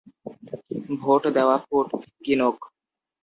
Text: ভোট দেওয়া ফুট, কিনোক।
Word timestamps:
ভোট 1.01 1.23
দেওয়া 1.35 1.57
ফুট, 1.65 1.87
কিনোক। 2.23 2.57